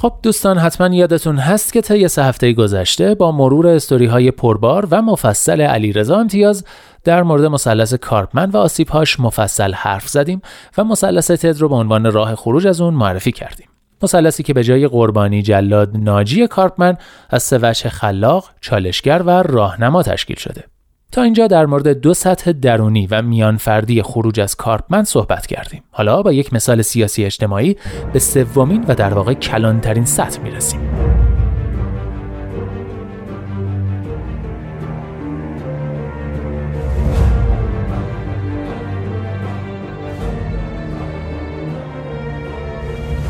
خب 0.00 0.12
دوستان 0.22 0.58
حتما 0.58 0.94
یادتون 0.94 1.38
هست 1.38 1.72
که 1.72 1.80
طی 1.80 2.08
سه 2.08 2.24
هفته 2.24 2.52
گذشته 2.52 3.14
با 3.14 3.32
مرور 3.32 3.66
استوری 3.66 4.06
های 4.06 4.30
پربار 4.30 4.88
و 4.90 5.02
مفصل 5.02 5.60
علیرضا 5.60 6.18
امتیاز 6.18 6.64
در 7.04 7.22
مورد 7.22 7.44
مثلث 7.44 7.94
کارپمن 7.94 8.50
و 8.50 8.56
آسیبهاش 8.56 9.20
مفصل 9.20 9.72
حرف 9.72 10.08
زدیم 10.08 10.42
و 10.78 10.84
مثلث 10.84 11.30
تد 11.30 11.58
رو 11.58 11.68
به 11.68 11.74
عنوان 11.74 12.12
راه 12.12 12.34
خروج 12.34 12.66
از 12.66 12.80
اون 12.80 12.94
معرفی 12.94 13.32
کردیم. 13.32 13.66
مثلثی 14.02 14.42
که 14.42 14.54
به 14.54 14.64
جای 14.64 14.88
قربانی 14.88 15.42
جلاد 15.42 15.96
ناجی 15.96 16.46
کارپمن 16.46 16.96
از 17.30 17.42
سه 17.42 17.58
وجه 17.62 17.88
خلاق، 17.88 18.50
چالشگر 18.60 19.22
و 19.22 19.30
راهنما 19.30 20.02
تشکیل 20.02 20.36
شده. 20.36 20.64
تا 21.12 21.22
اینجا 21.22 21.46
در 21.46 21.66
مورد 21.66 21.88
دو 21.88 22.14
سطح 22.14 22.52
درونی 22.52 23.06
و 23.10 23.22
میانفردی 23.22 24.02
خروج 24.02 24.40
از 24.40 24.56
کارپمن 24.56 25.04
صحبت 25.04 25.46
کردیم. 25.46 25.82
حالا 25.90 26.22
با 26.22 26.32
یک 26.32 26.52
مثال 26.52 26.82
سیاسی 26.82 27.24
اجتماعی 27.24 27.76
به 28.12 28.18
سومین 28.18 28.84
و 28.88 28.94
در 28.94 29.14
واقع 29.14 29.34
کلانترین 29.34 30.04
سطح 30.04 30.42
می‌رسیم. 30.42 30.89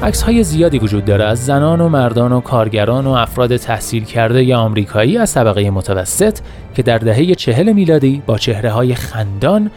عکس 0.03 0.23
های 0.23 0.45
زیادی 0.45 0.79
وجود 0.79 1.05
داره 1.05 1.25
از 1.25 1.47
زنان 1.47 1.81
و 1.81 1.89
مردان 1.89 2.33
و 2.33 2.41
کارگران 2.41 3.07
و 3.07 3.11
افراد 3.11 3.57
تحصیل 3.57 4.05
کرده 4.05 4.45
یا 4.45 4.59
آمریکایی 4.59 5.19
از 5.19 5.35
طبقه 5.35 5.71
متوسط 5.71 6.39
که 6.75 6.83
در 6.83 6.99
دهه 6.99 7.35
چهل 7.35 7.73
میلادی 7.73 8.23
با 8.27 8.39
چهره 8.39 8.71
های 8.71 8.95
خندان 8.95 9.71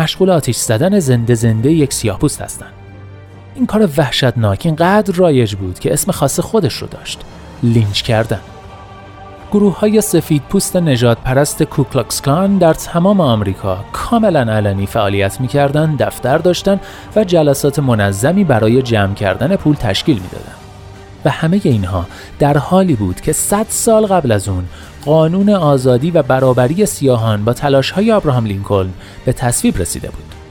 مشغول 0.00 0.30
آتیش 0.30 0.56
زدن 0.56 0.98
زنده 0.98 1.34
زنده 1.34 1.72
یک 1.72 1.92
سیاهپوست 1.92 2.42
هستند. 2.42 2.72
این 3.54 3.66
کار 3.66 3.88
وحشتناک 3.96 4.62
اینقدر 4.64 5.14
رایج 5.14 5.54
بود 5.54 5.78
که 5.78 5.92
اسم 5.92 6.12
خاص 6.12 6.40
خودش 6.40 6.74
رو 6.74 6.86
داشت 6.86 7.20
لینچ 7.62 8.02
کردن 8.02 8.40
گروه 9.52 9.78
های 9.78 10.00
سفید 10.00 10.42
پوست 10.48 10.76
نجات 10.76 11.18
پرست 11.18 11.62
کوکلاکسکان 11.62 12.58
در 12.58 12.74
تمام 12.74 13.20
آمریکا 13.20 13.84
کاملا 13.92 14.40
علنی 14.40 14.86
فعالیت 14.86 15.40
می‌کردند، 15.40 16.02
دفتر 16.02 16.38
داشتن 16.38 16.80
و 17.16 17.24
جلسات 17.24 17.78
منظمی 17.78 18.44
برای 18.44 18.82
جمع 18.82 19.14
کردن 19.14 19.56
پول 19.56 19.74
تشکیل 19.74 20.14
می‌دادند. 20.14 20.56
و 21.24 21.30
همه 21.30 21.60
اینها 21.64 22.06
در 22.38 22.58
حالی 22.58 22.94
بود 22.94 23.20
که 23.20 23.32
100 23.32 23.66
سال 23.68 24.06
قبل 24.06 24.32
از 24.32 24.48
اون 24.48 24.64
قانون 25.04 25.50
آزادی 25.50 26.10
و 26.10 26.22
برابری 26.22 26.86
سیاهان 26.86 27.44
با 27.44 27.52
تلاش 27.52 27.90
های 27.90 28.10
ابراهام 28.10 28.46
لینکلن 28.46 28.92
به 29.24 29.32
تصویب 29.32 29.78
رسیده 29.78 30.10
بود. 30.10 30.41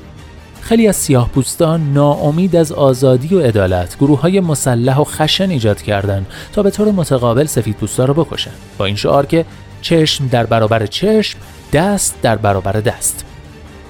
خیلی 0.62 0.88
از 0.88 0.96
سیاه 0.96 1.30
پوستان 1.30 1.94
ناامید 1.94 2.56
از 2.56 2.72
آزادی 2.72 3.36
و 3.36 3.40
عدالت 3.42 3.98
گروه 3.98 4.22
های 4.22 4.40
مسلح 4.40 4.98
و 4.98 5.04
خشن 5.04 5.50
ایجاد 5.50 5.82
کردند 5.82 6.26
تا 6.54 6.64
به 6.64 6.72
طور 6.72 6.92
متقابل 6.92 7.46
سفید 7.46 7.76
پوستا 7.76 8.06
رو 8.06 8.14
بکشن. 8.14 8.52
با 8.78 8.86
این 8.86 8.96
شعار 8.96 9.26
که 9.26 9.46
چشم 9.82 10.28
در 10.28 10.46
برابر 10.46 10.86
چشم 10.86 11.40
دست 11.74 12.16
در 12.22 12.36
برابر 12.36 12.72
دست. 12.72 13.26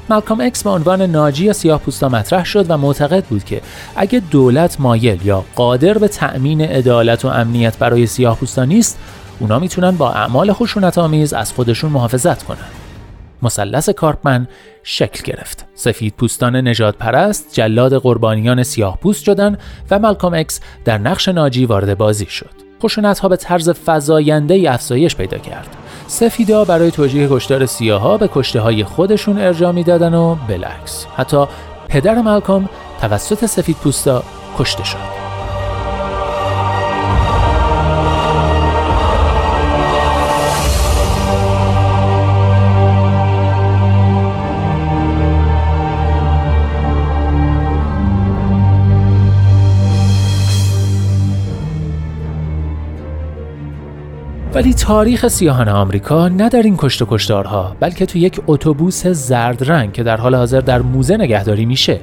مالکام 0.10 0.42
اکس 0.42 0.64
به 0.64 0.70
عنوان 0.70 1.02
ناجی 1.02 1.54
سیاه 1.54 1.80
پوستا 1.80 2.10
مطرح 2.10 2.46
شد 2.46 2.66
و 2.70 2.78
معتقد 2.78 3.24
بود 3.24 3.44
که 3.44 3.62
اگه 3.96 4.20
دولت 4.32 4.80
مایل 4.80 5.26
یا 5.26 5.46
قادر 5.56 5.98
به 5.98 6.08
تأمین 6.08 6.62
عدالت 6.62 7.26
و 7.26 7.28
امنیت 7.28 7.78
برای 7.78 8.06
سیاه 8.06 8.38
پوستا 8.38 8.66
نیست 8.66 8.98
اونا 9.40 9.60
می‌تونن 9.60 9.92
با 9.92 10.12
اعمال 10.12 10.54
خشونت 10.54 10.98
آمیز 10.98 11.34
از 11.34 11.54
خودشون 11.54 11.92
محافظت 11.92 12.44
کنن. 12.44 12.81
مثلث 13.42 13.90
کارپمن 13.90 14.48
شکل 14.84 15.24
گرفت. 15.24 15.66
سفید 15.74 16.14
پوستان 16.18 16.68
نجات 16.68 16.98
پرست 16.98 17.54
جلاد 17.54 17.94
قربانیان 17.94 18.64
سیاه 18.64 18.98
پوست 18.98 19.24
شدن 19.24 19.58
و 19.92 20.00
مالکوم 20.00 20.34
اکس 20.34 20.60
در 20.86 20.98
نقش 20.98 21.28
ناجی 21.28 21.66
وارد 21.66 21.98
بازی 21.98 22.26
شد. 22.26 22.50
خشونت 22.84 23.20
ها 23.20 23.30
به 23.30 23.36
طرز 23.36 23.70
فزاینده 23.86 24.74
افزایش 24.74 25.16
پیدا 25.16 25.38
کرد. 25.38 25.68
سفیدا 26.08 26.66
برای 26.66 26.92
توجیه 26.92 27.28
کشتار 27.32 27.66
سیاها 27.66 28.18
به 28.18 28.30
کشته 28.34 28.60
های 28.60 28.84
خودشون 28.84 29.38
ارجاع 29.38 29.72
می‌دادن 29.72 30.14
و 30.14 30.36
بلکس. 30.36 31.06
حتی 31.18 31.46
پدر 31.90 32.22
مالکوم 32.22 32.70
توسط 33.02 33.46
سفید 33.46 33.76
پوستا 33.76 34.24
کشته 34.58 34.84
شد. 34.84 35.21
ولی 54.54 54.74
تاریخ 54.74 55.28
سیاهان 55.28 55.70
آمریکا 55.70 56.28
نه 56.28 56.50
در 56.50 56.62
این 56.62 56.76
کشت 56.78 57.02
و 57.02 57.06
کشتارها 57.10 57.76
بلکه 57.80 58.06
تو 58.06 58.18
یک 58.18 58.42
اتوبوس 58.48 59.08
زرد 59.08 59.72
رنگ 59.72 59.94
که 59.94 60.04
در 60.04 60.18
حال 60.18 60.36
حاضر 60.36 60.60
در 60.62 60.82
موزه 60.82 61.18
نگهداری 61.18 61.66
میشه 61.66 62.00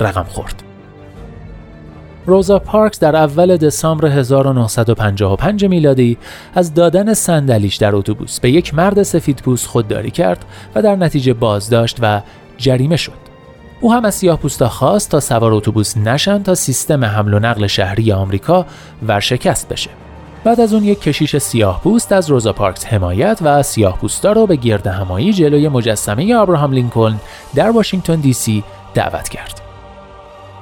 رقم 0.00 0.22
خورد. 0.22 0.62
روزا 2.26 2.58
پارکس 2.58 3.00
در 3.00 3.16
اول 3.16 3.56
دسامبر 3.56 4.08
1955 4.08 5.64
میلادی 5.64 6.18
از 6.54 6.74
دادن 6.74 7.14
صندلیش 7.14 7.76
در 7.76 7.96
اتوبوس 7.96 8.40
به 8.40 8.50
یک 8.50 8.74
مرد 8.74 9.02
سفیدپوست 9.02 9.66
خودداری 9.66 10.10
کرد 10.10 10.44
و 10.74 10.82
در 10.82 10.96
نتیجه 10.96 11.34
بازداشت 11.34 11.98
و 12.02 12.20
جریمه 12.56 12.96
شد. 12.96 13.24
او 13.80 13.92
هم 13.92 14.04
از 14.04 14.14
سیاه 14.14 14.38
پوستا 14.38 14.68
خواست 14.68 15.10
تا 15.10 15.20
سوار 15.20 15.52
اتوبوس 15.52 15.96
نشن 15.96 16.42
تا 16.42 16.54
سیستم 16.54 17.04
حمل 17.04 17.34
و 17.34 17.38
نقل 17.38 17.66
شهری 17.66 18.12
آمریکا 18.12 18.66
ورشکست 19.08 19.68
بشه. 19.68 19.90
بعد 20.44 20.60
از 20.60 20.74
اون 20.74 20.84
یک 20.84 21.00
کشیش 21.00 21.36
سیاه 21.36 21.80
پوست 21.80 22.12
از 22.12 22.30
روزا 22.30 22.52
پارکس 22.52 22.86
حمایت 22.86 23.38
و 23.42 23.62
سیاه 23.62 23.98
پوستا 23.98 24.32
رو 24.32 24.46
به 24.46 24.56
گرد 24.56 24.86
همایی 24.86 25.32
جلوی 25.32 25.68
مجسمه 25.68 26.34
آبراهام 26.34 26.72
لینکلن 26.72 27.20
در 27.54 27.70
واشنگتن 27.70 28.16
دی 28.16 28.32
سی 28.32 28.64
دعوت 28.94 29.28
کرد. 29.28 29.60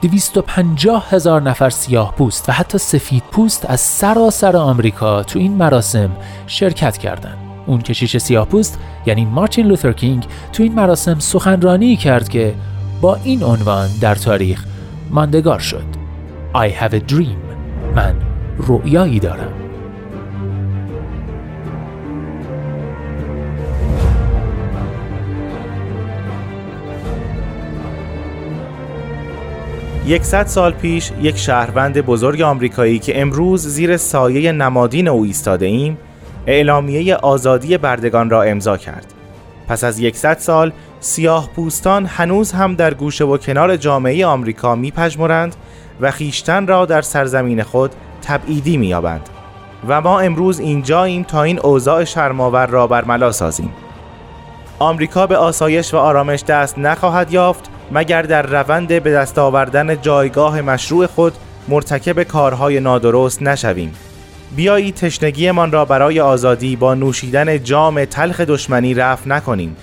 250 0.03 1.09
هزار 1.11 1.43
نفر 1.43 1.71
سیاه 1.71 2.15
پوست 2.15 2.49
و 2.49 2.53
حتی 2.53 2.79
سفید 2.79 3.23
پوست 3.31 3.71
از 3.71 3.81
سراسر 3.81 4.57
آمریکا 4.57 5.23
تو 5.23 5.39
این 5.39 5.53
مراسم 5.53 6.11
شرکت 6.47 6.99
کردند. 6.99 7.39
اون 7.67 7.81
کشیش 7.81 8.17
سیاه 8.17 8.47
پوست 8.47 8.79
یعنی 9.07 9.25
مارتین 9.25 9.67
لوتر 9.67 9.93
کینگ 9.93 10.27
تو 10.53 10.63
این 10.63 10.75
مراسم 10.75 11.19
سخنرانی 11.19 11.97
کرد 11.97 12.29
که 12.29 12.55
با 13.01 13.19
این 13.25 13.43
عنوان 13.43 13.89
در 14.01 14.15
تاریخ 14.15 14.65
ماندگار 15.11 15.59
شد 15.59 15.85
I 16.55 16.69
have 16.83 16.93
a 16.93 17.13
dream 17.13 17.37
من 17.97 18.15
رؤیایی 18.59 19.21
دارم 19.21 19.62
یکصد 30.07 30.47
سال 30.47 30.73
پیش 30.73 31.13
یک 31.21 31.37
شهروند 31.37 32.01
بزرگ 32.01 32.41
آمریکایی 32.41 32.99
که 32.99 33.21
امروز 33.21 33.67
زیر 33.67 33.97
سایه 33.97 34.53
نمادین 34.53 35.09
او 35.09 35.25
ایستاده 35.25 35.67
ایم 35.67 35.99
اعلامیه 36.47 37.17
آزادی 37.17 37.79
بردگان 37.79 38.31
را 38.31 38.43
امضا 38.43 38.77
کرد. 38.77 39.15
پس 39.69 39.85
از 39.85 39.99
یکصد 39.99 40.39
سال 40.39 40.73
سیاه 41.01 41.49
پوستان 41.57 42.07
هنوز 42.07 42.53
هم 42.53 42.75
در 42.75 42.95
گوشه 42.95 43.25
و 43.25 43.37
کنار 43.37 43.77
جامعه 43.77 44.27
آمریکا 44.27 44.75
میپژمرند 44.75 45.57
و 46.01 46.11
خیشتن 46.11 46.67
را 46.67 46.87
در 46.87 47.03
سرزمین 47.03 47.63
خود 47.63 47.91
تبعیدی 48.23 48.77
مییابند. 48.77 49.29
و 49.89 50.01
ما 50.01 50.21
امروز 50.21 50.61
اینجاییم 50.61 51.23
تا 51.23 51.43
این 51.43 51.61
اوضاع 51.61 52.05
شرماور 52.05 52.67
را 52.67 52.87
برملا 52.87 53.33
سازیم. 53.33 53.73
آمریکا 54.79 55.27
به 55.27 55.37
آسایش 55.37 55.95
و 55.95 55.97
آرامش 55.97 56.45
دست 56.45 56.79
نخواهد 56.79 57.33
یافت 57.33 57.71
مگر 57.95 58.23
در 58.23 58.43
روند 58.43 58.89
به 58.89 59.13
دست 59.13 59.39
آوردن 59.39 60.01
جایگاه 60.01 60.61
مشروع 60.61 61.07
خود 61.07 61.33
مرتکب 61.69 62.23
کارهای 62.23 62.81
نادرست 62.81 63.43
نشویم؟ 63.43 63.95
بیایی 64.57 64.93
تشنگیمان 64.93 65.73
را 65.73 65.85
برای 65.85 66.21
آزادی 66.21 66.77
با 66.77 66.95
نوشیدن 66.95 67.63
جام 67.63 68.05
تلخ 68.05 68.41
دشمنی 68.41 68.95
رفع 68.95 69.29
نکنیم. 69.29 69.77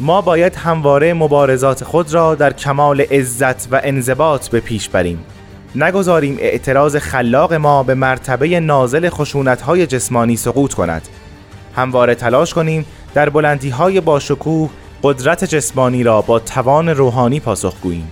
ما 0.00 0.20
باید 0.20 0.56
همواره 0.56 1.14
مبارزات 1.14 1.84
خود 1.84 2.14
را 2.14 2.34
در 2.34 2.52
کمال 2.52 3.00
عزت 3.00 3.68
و 3.72 3.80
انضباط 3.84 4.48
به 4.48 4.60
پیش 4.60 4.88
بریم. 4.88 5.24
نگذاریم 5.74 6.36
اعتراض 6.40 6.96
خلاق 6.96 7.54
ما 7.54 7.82
به 7.82 7.94
مرتبه 7.94 8.60
نازل 8.60 9.08
خشونتهای 9.08 9.86
جسمانی 9.86 10.36
سقوط 10.36 10.74
کند. 10.74 11.08
همواره 11.76 12.14
تلاش 12.14 12.54
کنیم 12.54 12.86
در 13.14 13.30
بلندی 13.30 13.70
های 13.70 14.00
باشکوه 14.00 14.70
قدرت 15.02 15.44
جسمانی 15.44 16.02
را 16.02 16.22
با 16.22 16.38
توان 16.38 16.88
روحانی 16.88 17.40
پاسخ 17.40 17.74
گوییم. 17.82 18.08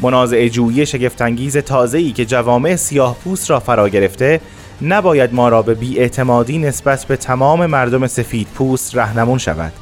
منازع 0.00 0.48
جویی 0.48 0.86
شگفتانگیز 0.86 1.56
تازه‌ای 1.56 2.12
که 2.12 2.24
جوامع 2.24 2.76
سیاه 2.76 3.16
پوست 3.24 3.50
را 3.50 3.60
فرا 3.60 3.88
گرفته 3.88 4.40
نباید 4.82 5.34
ما 5.34 5.48
را 5.48 5.62
به 5.62 5.74
بیاعتمادی 5.74 6.58
نسبت 6.58 7.04
به 7.04 7.16
تمام 7.16 7.66
مردم 7.66 8.06
سفید 8.06 8.48
پوست 8.54 8.96
رهنمون 8.96 9.38
شود. 9.38 9.72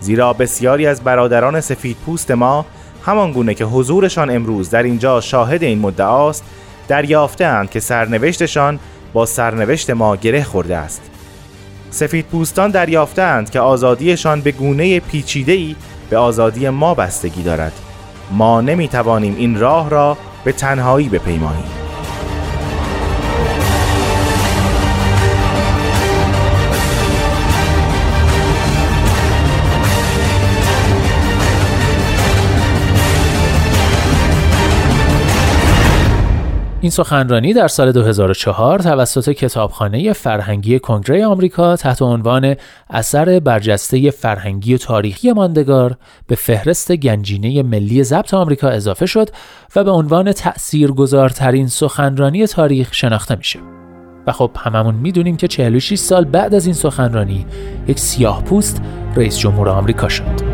زیرا 0.00 0.32
بسیاری 0.32 0.86
از 0.86 1.00
برادران 1.00 1.60
سفید 1.60 1.96
پوست 2.06 2.30
ما 2.30 2.66
همان 3.06 3.32
گونه 3.32 3.54
که 3.54 3.64
حضورشان 3.64 4.30
امروز 4.30 4.70
در 4.70 4.82
اینجا 4.82 5.20
شاهد 5.20 5.62
این 5.62 5.78
مدعاست 5.78 6.44
دریافتهاند 6.88 7.70
که 7.70 7.80
سرنوشتشان 7.80 8.78
با 9.12 9.26
سرنوشت 9.26 9.90
ما 9.90 10.16
گره 10.16 10.42
خورده 10.42 10.76
است. 10.76 11.02
سفید 11.94 12.26
پوستان 12.26 12.70
دریافتند 12.70 13.50
که 13.50 13.60
آزادیشان 13.60 14.40
به 14.40 14.52
گونه 14.52 15.00
پیچیده‌ای 15.00 15.76
به 16.10 16.16
آزادی 16.16 16.68
ما 16.68 16.94
بستگی 16.94 17.42
دارد. 17.42 17.72
ما 18.30 18.60
نمی 18.60 18.88
توانیم 18.88 19.36
این 19.38 19.60
راه 19.60 19.90
را 19.90 20.16
به 20.44 20.52
تنهایی 20.52 21.08
بپیماییم. 21.08 21.83
این 36.84 36.90
سخنرانی 36.90 37.52
در 37.52 37.68
سال 37.68 37.92
2004 37.92 38.78
توسط 38.78 39.30
کتابخانه 39.30 40.12
فرهنگی 40.12 40.78
کنگره 40.78 41.26
آمریکا 41.26 41.76
تحت 41.76 42.02
عنوان 42.02 42.56
اثر 42.90 43.40
برجسته 43.40 44.10
فرهنگی 44.10 44.74
و 44.74 44.78
تاریخی 44.78 45.32
ماندگار 45.32 45.96
به 46.26 46.34
فهرست 46.34 46.92
گنجینه 46.92 47.62
ملی 47.62 48.04
ضبط 48.04 48.34
آمریکا 48.34 48.68
اضافه 48.68 49.06
شد 49.06 49.30
و 49.76 49.84
به 49.84 49.90
عنوان 49.90 50.32
تأثیرگذارترین 50.32 51.66
سخنرانی 51.66 52.46
تاریخ 52.46 52.94
شناخته 52.94 53.34
میشه. 53.34 53.58
و 54.26 54.32
خب 54.32 54.50
هممون 54.56 54.94
می‌دونیم 54.94 55.36
که 55.36 55.48
46 55.48 55.98
سال 55.98 56.24
بعد 56.24 56.54
از 56.54 56.66
این 56.66 56.74
سخنرانی 56.74 57.46
یک 57.86 57.98
سیاه 57.98 58.44
پوست 58.44 58.82
رئیس 59.16 59.38
جمهور 59.38 59.68
آمریکا 59.68 60.08
شد. 60.08 60.53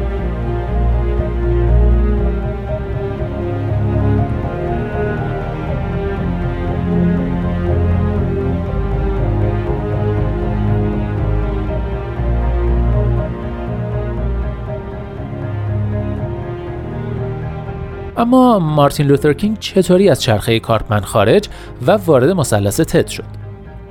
اما 18.20 18.58
مارتین 18.58 19.06
لوتر 19.06 19.32
کینگ 19.32 19.58
چطوری 19.58 20.08
از 20.08 20.22
چرخه 20.22 20.60
کارپمن 20.60 21.00
خارج 21.00 21.48
و 21.86 21.90
وارد 21.90 22.30
مثلث 22.30 22.80
تد 22.80 23.06
شد 23.06 23.24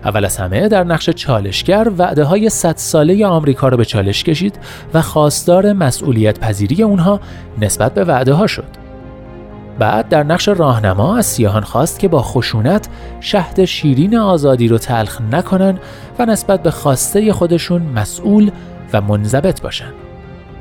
اول 0.05 0.25
از 0.25 0.37
همه 0.37 0.67
در 0.67 0.83
نقش 0.83 1.09
چالشگر 1.09 1.91
وعده 1.97 2.23
های 2.23 2.49
صد 2.49 2.77
ساله 2.77 3.25
آمریکا 3.25 3.67
را 3.67 3.77
به 3.77 3.85
چالش 3.85 4.23
کشید 4.23 4.59
و 4.93 5.01
خواستار 5.01 5.73
مسئولیت 5.73 6.39
پذیری 6.39 6.83
اونها 6.83 7.19
نسبت 7.61 7.93
به 7.93 8.03
وعده 8.03 8.33
ها 8.33 8.47
شد. 8.47 8.69
بعد 9.79 10.09
در 10.09 10.23
نقش 10.23 10.47
راهنما 10.47 11.17
از 11.17 11.25
سیاهان 11.25 11.63
خواست 11.63 11.99
که 11.99 12.07
با 12.07 12.21
خشونت 12.21 12.87
شهد 13.19 13.65
شیرین 13.65 14.17
آزادی 14.17 14.67
رو 14.67 14.77
تلخ 14.77 15.21
نکنن 15.21 15.79
و 16.19 16.25
نسبت 16.25 16.63
به 16.63 16.71
خواسته 16.71 17.33
خودشون 17.33 17.81
مسئول 17.81 18.51
و 18.93 19.01
منضبط 19.01 19.61
باشند. 19.61 20.08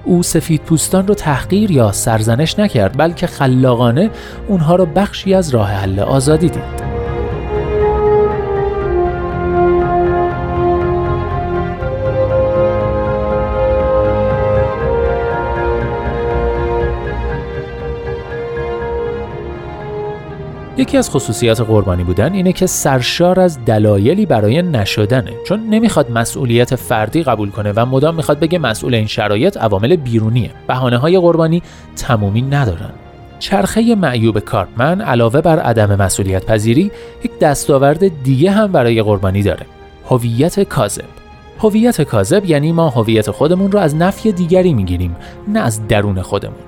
او 0.05 0.23
سفید 0.23 0.62
پوستان 0.62 1.06
رو 1.06 1.15
تحقیر 1.15 1.71
یا 1.71 1.93
سرزنش 1.93 2.59
نکرد 2.59 2.99
بلکه 2.99 3.27
خلاقانه 3.27 4.11
اونها 4.49 4.77
رو 4.77 4.87
بخشی 4.87 5.35
از 5.35 5.50
راه 5.50 5.71
حل 5.71 6.00
آزادی 6.00 6.49
دید. 6.49 6.88
یکی 20.78 20.96
از 20.96 21.10
خصوصیات 21.10 21.60
قربانی 21.60 22.04
بودن 22.04 22.32
اینه 22.32 22.52
که 22.52 22.66
سرشار 22.66 23.40
از 23.40 23.64
دلایلی 23.64 24.26
برای 24.26 24.62
نشدنه. 24.62 25.32
چون 25.46 25.60
نمی‌خواد 25.60 26.10
مسئولیت 26.10 26.75
فردی 26.75 27.22
قبول 27.22 27.50
کنه 27.50 27.72
و 27.76 27.86
مدام 27.86 28.14
می‌خواد 28.14 28.38
بگه 28.38 28.58
مسئول 28.58 28.94
این 28.94 29.06
شرایط 29.06 29.56
عوامل 29.56 29.96
بیرونیه. 29.96 30.50
بهانه 30.66 30.96
های 30.96 31.19
قربانی 31.19 31.62
تمومی 31.96 32.42
ندارن. 32.42 32.90
چرخه 33.38 33.94
معیوب 33.94 34.38
کارپمن 34.38 35.00
علاوه 35.00 35.40
بر 35.40 35.58
عدم 35.58 36.02
مسئولیت 36.02 36.46
پذیری 36.46 36.90
یک 37.25 37.38
دستاورد 37.38 38.22
دیگه 38.22 38.50
هم 38.50 38.72
برای 38.72 39.02
قربانی 39.02 39.42
داره. 39.42 39.66
هویت 40.10 40.60
کاذب. 40.60 41.04
هویت 41.60 42.02
کاذب 42.02 42.44
یعنی 42.44 42.72
ما 42.72 42.88
هویت 42.88 43.30
خودمون 43.30 43.72
رو 43.72 43.78
از 43.78 43.96
نفی 43.96 44.32
دیگری 44.32 44.75
می‌گیریم 44.75 45.16
نه 45.48 45.60
از 45.60 45.88
درون 45.88 46.22
خودمون. 46.22 46.68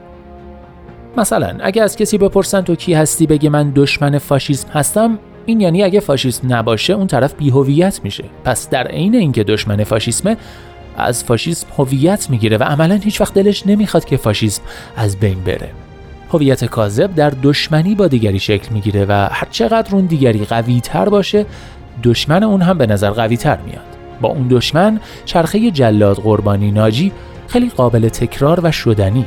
مثلا 1.16 1.56
اگه 1.60 1.82
از 1.82 1.96
کسی 1.96 2.18
بپرسن 2.18 2.60
تو 2.60 2.74
کی 2.74 2.94
هستی 2.94 3.26
بگه 3.26 3.50
من 3.50 3.72
دشمن 3.74 4.18
فاشیسم 4.18 4.68
هستم 4.68 5.18
این 5.46 5.60
یعنی 5.60 5.82
اگه 5.82 6.00
فاشیسم 6.00 6.54
نباشه 6.54 6.92
اون 6.92 7.06
طرف 7.06 7.34
بیهویت 7.34 8.00
میشه. 8.04 8.24
پس 8.44 8.70
در 8.70 8.86
عین 8.86 9.14
اینکه 9.14 9.44
دشمن 9.44 9.84
فاشیسمه 9.84 10.36
از 10.96 11.24
فاشیسم 11.24 11.66
هویت 11.78 12.30
می‌گیره 12.30 12.56
و 12.56 12.62
عملا 12.62 12.94
هیچ 12.94 13.20
وقت 13.20 13.34
دلش 13.34 13.66
نمی‌خواد 13.66 14.04
که 14.04 14.16
فاشیسم 14.16 14.62
از 14.96 15.16
بین 15.16 15.40
بره. 15.44 15.70
هویت 16.32 16.64
کاذب 16.64 17.14
در 17.14 17.32
دشمنی 17.42 17.94
با 17.94 18.08
دیگری 18.08 18.38
شکل 18.38 18.74
می‌گیره 18.74 19.06
و 19.08 19.28
هر 19.32 19.48
چقدر 19.50 19.94
اون 19.94 20.06
دیگری 20.06 20.44
قوی 20.44 20.80
تر 20.80 21.08
باشه 21.08 21.46
دشمن 22.02 22.42
اون 22.42 22.62
هم 22.62 22.78
به 22.78 22.86
نظر 22.86 23.10
قوی 23.10 23.36
تر 23.36 23.58
میاد. 23.66 23.80
با 24.20 24.28
اون 24.28 24.46
دشمن 24.50 25.00
چرخه 25.24 25.70
جلاد 25.70 26.16
قربانی 26.16 26.70
ناجی 26.70 27.12
خیلی 27.48 27.68
قابل 27.68 28.08
تکرار 28.08 28.60
و 28.62 28.72
شدنی 28.72 29.24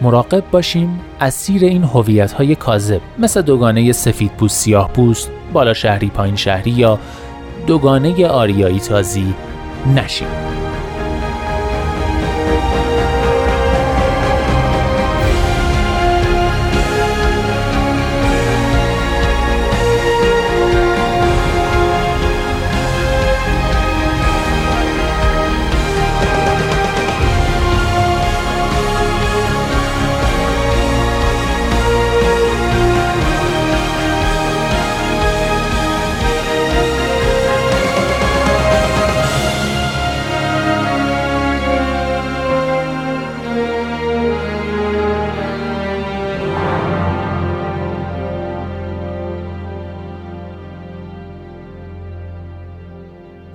مراقب 0.00 0.44
باشیم 0.50 1.00
اسیر 1.20 1.64
این 1.64 1.84
هویت 1.84 2.32
های 2.32 2.54
کاذب 2.54 3.00
مثل 3.18 3.42
دوگانه 3.42 3.92
سفید 3.92 4.32
پوست 4.32 4.56
سیاه 4.56 4.88
پوست 4.88 5.30
بالا 5.52 5.74
شهری 5.74 6.08
پایین 6.08 6.36
شهری 6.36 6.70
یا 6.70 6.98
دوگانه 7.66 8.26
آریایی 8.26 8.80
تازی 8.80 9.34
نشیم. 9.96 10.67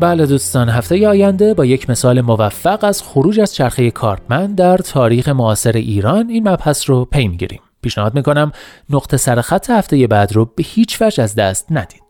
بله 0.03 0.25
دوستان 0.25 0.69
هفته 0.69 1.07
آینده 1.07 1.53
با 1.53 1.65
یک 1.65 1.89
مثال 1.89 2.21
موفق 2.21 2.83
از 2.83 3.03
خروج 3.03 3.39
از 3.39 3.55
چرخه 3.55 3.91
کارپمن 3.91 4.55
در 4.55 4.77
تاریخ 4.77 5.29
معاصر 5.29 5.71
ایران 5.71 6.29
این 6.29 6.49
مبحث 6.49 6.89
رو 6.89 7.05
پی 7.05 7.27
می‌گیریم. 7.27 7.59
پیشنهاد 7.81 8.15
می‌کنم 8.15 8.51
نقطه 8.89 9.17
سرخط 9.17 9.69
هفته 9.69 10.07
بعد 10.07 10.33
رو 10.33 10.45
به 10.45 10.63
هیچ 10.63 11.01
وجه 11.01 11.23
از 11.23 11.35
دست 11.35 11.67
ندید. 11.71 12.02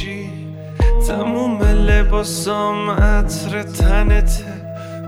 میشی 0.00 0.30
تموم 1.08 1.62
لباسام 1.62 2.90
عطر 2.90 3.62
تنته 3.62 4.44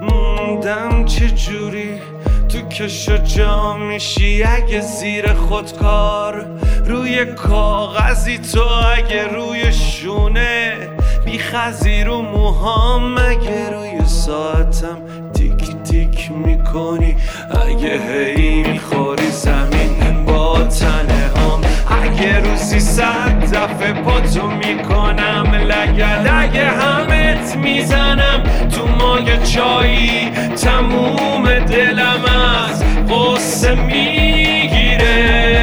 موندم 0.02 1.04
چه 1.04 1.28
جوری؟ 1.28 2.00
تو 2.48 2.68
کشو 2.68 3.16
جا 3.16 3.76
میشی 3.76 4.42
اگه 4.42 4.80
زیر 4.80 5.32
خودکار 5.34 6.46
روی 6.86 7.24
کاغذی 7.24 8.38
تو 8.38 8.62
اگه 8.96 9.26
روی 9.26 9.72
شونه. 9.72 10.76
بی 11.24 11.38
خزی 11.38 12.04
رو 12.04 12.22
موهام 12.22 13.18
اگه 13.18 13.70
روی 13.70 14.06
ساعتم 14.06 14.98
تیک 15.34 15.76
تیک 15.84 16.30
می‌کنی. 16.32 17.16
اگه 17.50 18.00
هی 18.00 18.62
می‌خوری 18.62 19.30
زمین 19.30 20.24
با 20.26 20.64
تنه 20.64 21.30
هم 21.36 21.60
اگه 22.02 22.38
روزی 22.38 22.80
صد 22.80 23.41
دفعه 23.62 23.92
پاتو 23.92 24.50
می‌کنم 24.50 25.54
لگد 25.54 26.30
اگه 26.32 26.64
همت 26.64 27.56
می‌زنم. 27.56 28.42
تو 28.76 28.86
مای 28.86 29.46
چایی 29.46 30.30
تموم 30.62 31.58
دلم 31.58 32.24
از 32.68 32.84
قصه 33.08 33.74
می‌گیره. 33.74 35.61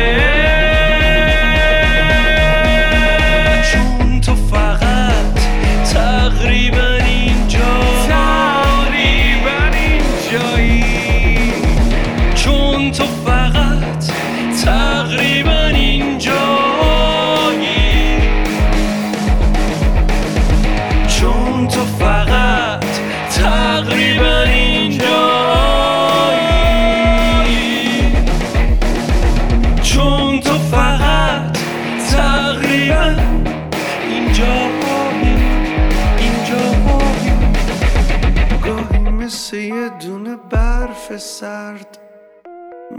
سرد 41.17 41.97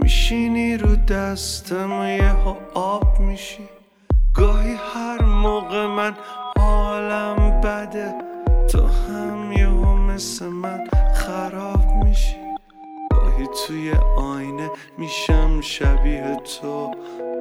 میشینی 0.01 0.77
رو 0.77 0.95
دستم 0.95 1.99
و 1.99 2.05
یه 2.05 2.35
آب 2.73 3.19
میشی. 3.19 3.69
گاهی 4.33 4.75
هر 4.93 5.23
موقع 5.23 5.85
من 5.85 6.15
حالم 6.59 7.61
بده 7.61 8.13
تو 8.71 8.87
هم 8.87 9.51
یه 9.51 9.69
مثل 10.13 10.45
من 10.45 10.87
خراب 11.15 11.85
میشی. 12.03 12.35
گاهی 13.11 13.47
توی 13.67 13.91
آینه 14.17 14.69
میشم 14.97 15.61
شبیه 15.61 16.35
تو. 16.35 16.91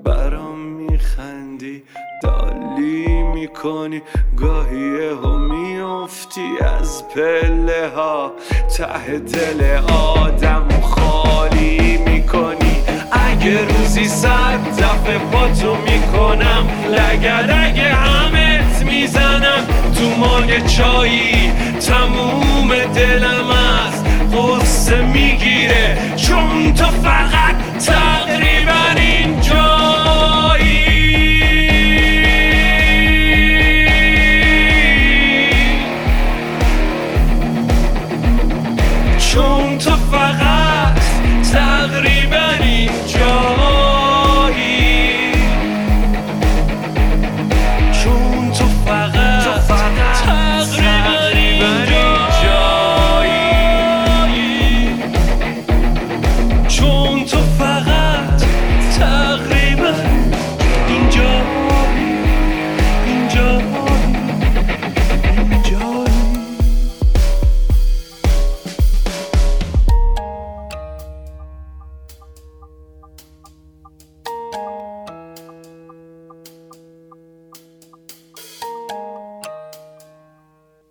برام 0.05 0.59
میخندی 0.59 1.83
دالی 2.23 3.23
می‌کنی 3.23 4.03
گاهی 4.37 5.09
ها 5.23 5.37
میافتی 5.39 6.51
از 6.81 7.05
پله 7.09 7.89
ها. 7.97 8.33
ته 8.77 9.19
دل 9.19 9.77
آدم 9.93 10.69
خالی 10.83 11.97
می‌کنی. 11.97 12.77
اگه 13.13 13.65
روزی 13.65 14.05
صد 14.05 14.61
دفعه 14.79 15.19
پاتو 15.19 15.77
می‌کنم 15.77 16.69
لگد 16.89 17.51
اگه 17.51 17.95
همت 17.95 18.85
می‌زنم. 18.85 19.67
تو 19.95 20.11
مای 20.21 20.63
چایی 20.63 21.53
تموم 21.81 22.69
دلم 22.95 23.51
از 23.51 24.05
قصه 24.35 25.03
می‌گیره. 25.03 25.99
چون 26.17 26.75
تو 26.75 26.85
فقط 26.85 27.40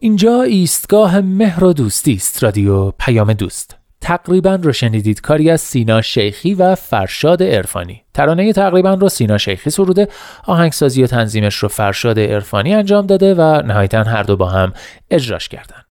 اینجا 0.01 0.41
ایستگاه 0.41 1.21
مهر 1.21 1.63
و 1.63 1.73
دوستی 1.73 2.13
است 2.13 2.43
رادیو 2.43 2.91
پیام 2.91 3.33
دوست. 3.33 3.77
تقریبا 4.01 4.55
رو 4.55 4.73
شنیدید 4.73 5.21
کاری 5.21 5.49
از 5.49 5.61
سینا 5.61 6.01
شیخی 6.01 6.53
و 6.53 6.75
فرشاد 6.75 7.43
عرفانی. 7.43 8.03
ترانه 8.13 8.53
تقریبا 8.53 8.93
رو 8.93 9.09
سینا 9.09 9.37
شیخی 9.37 9.69
سروده 9.69 10.07
آهنگسازی 10.45 11.03
و 11.03 11.07
تنظیمش 11.07 11.55
رو 11.55 11.69
فرشاد 11.69 12.19
عرفانی 12.19 12.73
انجام 12.73 13.05
داده 13.05 13.33
و 13.33 13.61
نهایتا 13.61 14.03
هر 14.03 14.23
دو 14.23 14.37
با 14.37 14.49
هم 14.49 14.73
اجراش 15.11 15.49
کردن. 15.49 15.88